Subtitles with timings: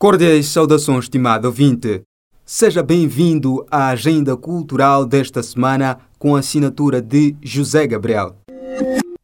[0.00, 2.00] Cordiais saudações, estimado ouvinte.
[2.42, 8.34] Seja bem-vindo à agenda cultural desta semana com a assinatura de José Gabriel.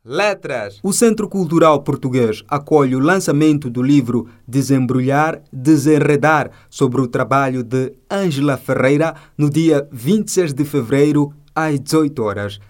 [0.04, 0.78] Letras.
[0.82, 7.94] O Centro Cultural Português acolhe o lançamento do livro Desembrulhar, Desenredar sobre o trabalho de
[8.12, 12.60] Ângela Ferreira no dia 26 de fevereiro às 18 horas.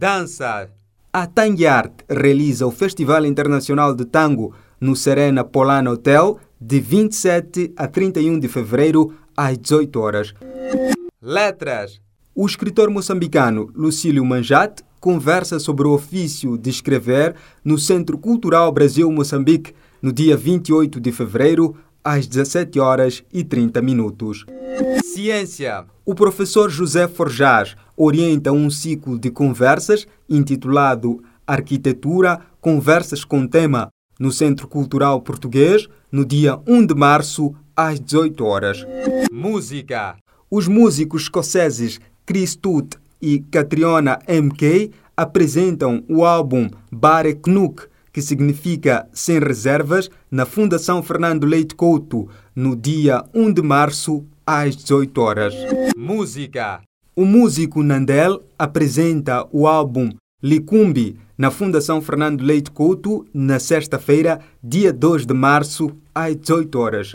[0.00, 0.68] Dança.
[1.12, 7.72] A Tangue Art realiza o Festival Internacional de Tango no Serena Polana Hotel de 27
[7.76, 10.34] a 31 de fevereiro às 18 horas.
[11.20, 12.00] Letras.
[12.34, 17.34] O escritor moçambicano Lucílio Manjate conversa sobre o ofício de escrever
[17.64, 24.44] no Centro Cultural Brasil-Moçambique no dia 28 de fevereiro às 17 horas e 30 minutos.
[25.04, 25.84] Ciência.
[26.04, 34.32] O professor José Forjás orienta um ciclo de conversas intitulado Arquitetura, Conversas com Tema no
[34.32, 38.86] Centro Cultural Português no dia 1 de março às 18 horas.
[39.32, 40.16] Música.
[40.50, 49.08] Os músicos escoceses Chris Tutt e Catriona MK apresentam o álbum Bare Knuk, que significa
[49.12, 55.54] Sem Reservas, na Fundação Fernando Leite Couto, no dia 1 de março, às 18 horas.
[55.96, 56.80] Música.
[57.14, 64.92] O músico Nandel apresenta o álbum Licumbi, na Fundação Fernando Leite Couto, na sexta-feira, dia
[64.92, 67.12] 2 de março, às 18 horas.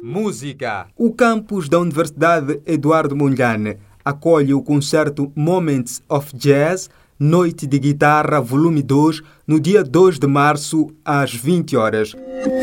[0.00, 0.86] Música.
[0.96, 6.88] O campus da Universidade Eduardo Mondlane acolhe o concerto Moments of Jazz,
[7.22, 12.14] Noite de Guitarra, volume 2, no dia 2 de março, às 20 horas.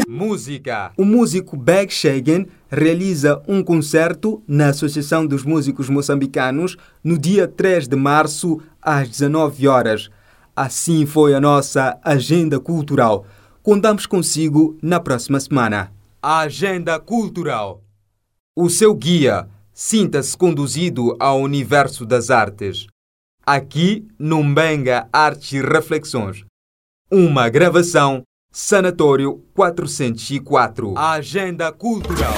[0.10, 0.92] Música.
[0.98, 7.88] O músico Beg Shagan realiza um concerto na Associação dos Músicos Moçambicanos no dia 3
[7.88, 10.10] de março, às 19 horas.
[10.56, 13.28] Assim foi a nossa agenda cultural.
[13.62, 15.92] Contamos consigo na próxima semana.
[16.20, 17.84] Agenda Cultural.
[18.56, 22.88] O seu guia sinta-se conduzido ao universo das artes.
[23.50, 26.44] Aqui no Mbenga Artes e Reflexões.
[27.10, 30.98] Uma gravação Sanatório 404.
[30.98, 32.34] Agenda Cultural.